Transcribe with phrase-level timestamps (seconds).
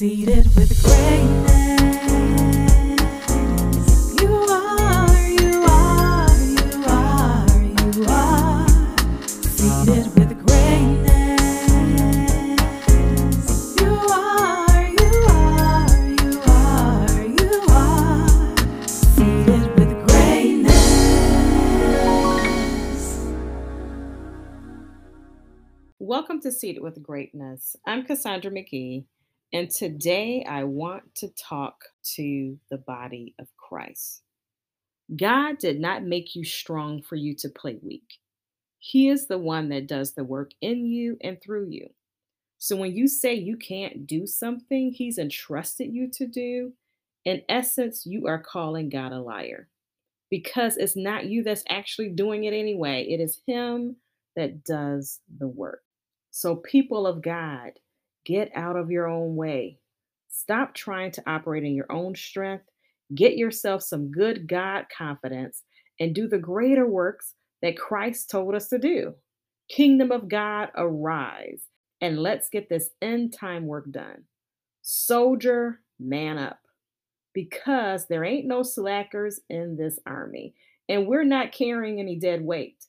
[0.00, 1.82] Seated with greatness.
[4.18, 8.66] You are, you are, you are, you are.
[9.28, 11.42] Seated with greatness.
[13.78, 18.28] You are, you are, you are, you are.
[18.88, 20.80] Seated with greatness.
[25.98, 27.76] Welcome to Seated with Greatness.
[27.84, 29.04] I'm Cassandra McGee,
[29.52, 31.76] and today I want to talk
[32.16, 34.22] to the body of Christ.
[35.16, 38.18] God did not make you strong for you to play weak.
[38.78, 41.90] He is the one that does the work in you and through you.
[42.58, 46.72] So when you say you can't do something He's entrusted you to do,
[47.24, 49.68] in essence, you are calling God a liar
[50.30, 53.06] because it's not you that's actually doing it anyway.
[53.08, 53.96] It is Him
[54.36, 55.82] that does the work.
[56.30, 57.72] So, people of God,
[58.24, 59.78] get out of your own way.
[60.28, 62.64] Stop trying to operate in your own strength.
[63.14, 65.62] Get yourself some good God confidence
[65.98, 69.14] and do the greater works that Christ told us to do.
[69.68, 71.62] Kingdom of God, arise
[72.00, 74.24] and let's get this end time work done.
[74.82, 76.58] Soldier, man up
[77.34, 80.54] because there ain't no slackers in this army
[80.88, 82.84] and we're not carrying any dead weight.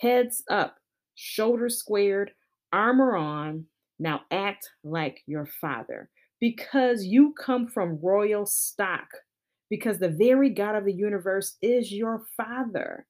[0.00, 0.76] Heads up,
[1.14, 2.32] shoulders squared,
[2.72, 3.66] armor on.
[3.98, 9.08] Now act like your father because you come from royal stock,
[9.70, 13.06] because the very God of the universe is your father.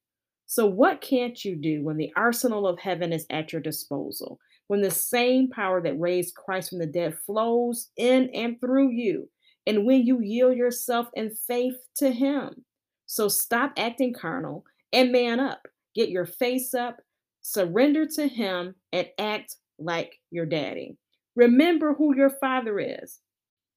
[0.46, 4.38] So, what can't you do when the arsenal of heaven is at your disposal?
[4.68, 9.28] When the same power that raised Christ from the dead flows in and through you,
[9.66, 12.64] and when you yield yourself in faith to Him.
[13.06, 15.62] So, stop acting carnal and man up.
[15.96, 17.00] Get your face up,
[17.40, 20.96] surrender to Him, and act like your daddy.
[21.34, 23.20] Remember who your father is.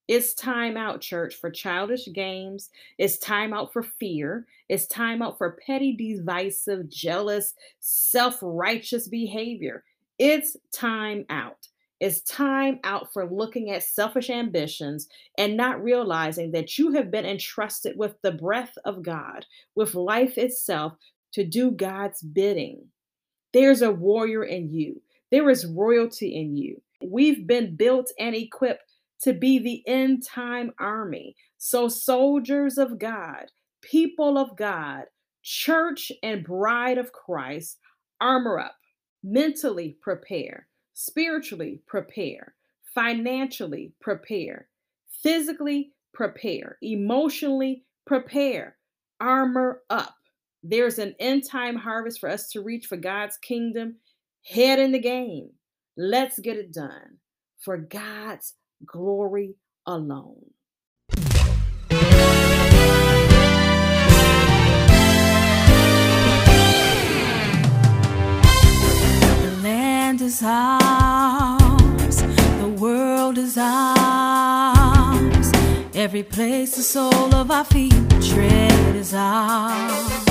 [0.08, 2.72] It's time out, church, for childish games.
[2.97, 4.47] It's time out for fear.
[4.67, 9.83] It's time out for petty, divisive, jealous, self righteous behavior.
[10.17, 11.67] It's time out.
[11.99, 15.08] It's time out for looking at selfish ambitions
[15.38, 19.45] and not realizing that you have been entrusted with the breath of God,
[19.76, 20.93] with life itself,
[21.33, 22.88] to do God's bidding.
[23.54, 25.02] There's a warrior in you.
[25.32, 26.82] There is royalty in you.
[27.06, 28.84] We've been built and equipped
[29.22, 31.36] to be the end time army.
[31.58, 33.45] So, soldiers of God,
[33.82, 35.06] people of God,
[35.44, 37.78] church and bride of Christ,
[38.22, 38.76] armor up,
[39.23, 42.56] mentally prepare, spiritually prepare,
[42.94, 44.68] financially prepare,
[45.22, 48.78] physically prepare, emotionally prepare,
[49.20, 50.16] armor up.
[50.64, 53.95] There's an end time harvest for us to reach for God's kingdom
[54.45, 55.52] head in the game.
[55.98, 57.17] Let's get it done
[57.60, 58.54] for God's
[58.86, 59.55] glory
[59.86, 60.52] alone.
[69.42, 75.52] The land is ours, the world is ours.
[75.94, 80.30] Every place the sole of our feet tread is ours.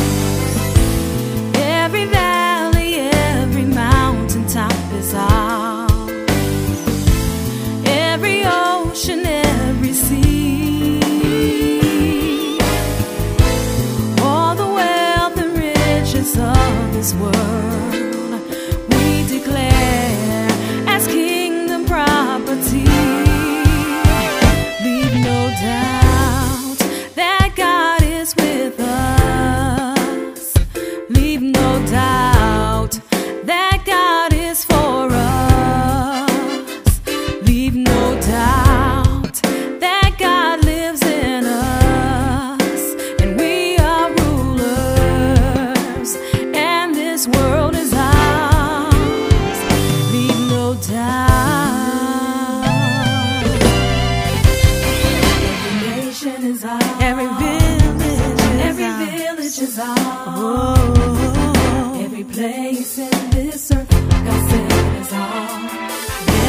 [62.05, 65.49] Every place in this earth, God said is all.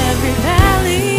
[0.10, 1.19] Every valley.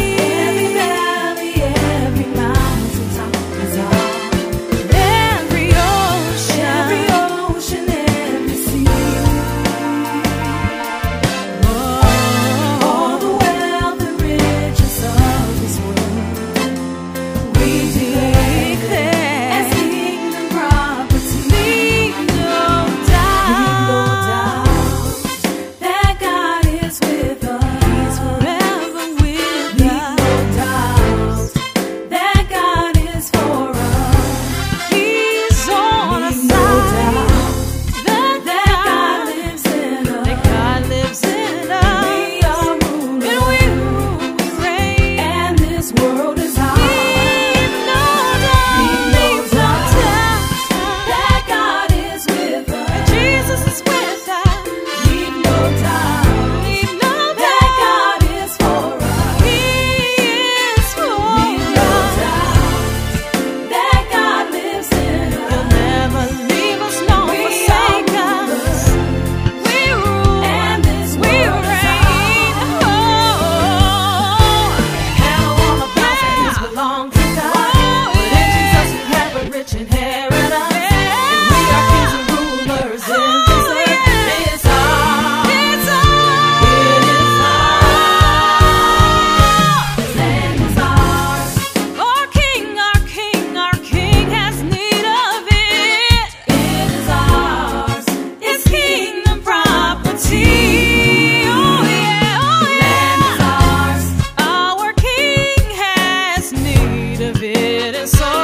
[108.06, 108.39] So.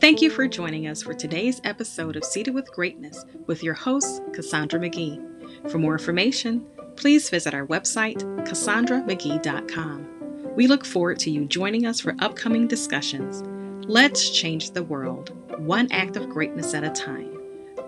[0.00, 4.22] Thank you for joining us for today's episode of Seated with Greatness with your host,
[4.32, 5.68] Cassandra McGee.
[5.68, 6.64] For more information,
[6.94, 10.54] please visit our website, cassandramcgee.com.
[10.54, 13.42] We look forward to you joining us for upcoming discussions.
[13.88, 17.36] Let's change the world, one act of greatness at a time.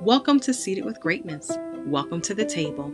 [0.00, 1.56] Welcome to Seated with Greatness.
[1.86, 2.92] Welcome to the table.